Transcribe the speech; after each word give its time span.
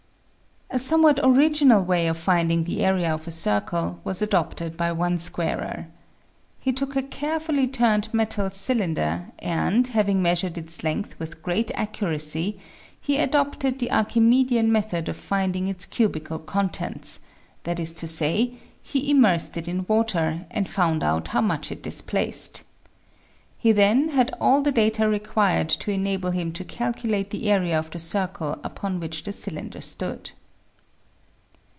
A 0.73 0.79
somewhat 0.79 1.19
original 1.21 1.83
way 1.83 2.07
of 2.07 2.17
finding 2.17 2.63
the 2.63 2.85
area 2.85 3.13
of 3.13 3.27
a 3.27 3.31
circle 3.31 3.99
was 4.05 4.21
adopted 4.21 4.77
by 4.77 4.93
one 4.93 5.17
squarer. 5.17 5.87
He 6.61 6.71
took 6.71 6.95
a 6.95 7.03
carefully 7.03 7.67
turned 7.67 8.07
metal 8.13 8.49
cylinder 8.49 9.33
and 9.39 9.85
having 9.89 10.21
measured 10.21 10.57
its 10.57 10.81
length 10.81 11.13
with 11.19 11.41
great, 11.43 11.71
accuracy 11.75 12.57
he 13.01 13.17
adopted 13.17 13.79
the 13.79 13.91
Archimedean 13.91 14.71
method 14.71 15.09
of 15.09 15.17
finding 15.17 15.67
its 15.67 15.85
cubical 15.85 16.39
contents, 16.39 17.19
that 17.63 17.77
is 17.77 17.93
to 17.95 18.07
say, 18.07 18.53
he 18.81 19.11
immersed 19.11 19.57
it 19.57 19.67
in 19.67 19.85
water 19.89 20.45
and 20.49 20.69
found 20.69 21.03
out 21.03 21.27
how 21.27 21.41
much 21.41 21.69
it 21.73 21.83
displaced. 21.83 22.63
He 23.57 23.73
then 23.73 24.07
had 24.07 24.33
all 24.39 24.61
the 24.61 24.71
data 24.71 25.09
required 25.09 25.67
to 25.67 25.91
enable 25.91 26.31
him 26.31 26.53
to 26.53 26.63
calculate 26.63 27.31
the 27.31 27.51
area 27.51 27.77
of 27.77 27.91
the 27.91 27.99
circle 27.99 28.57
upon 28.63 29.01
which 29.01 29.25
the 29.25 29.33
cylinder 29.33 29.81
stood. 29.81 30.31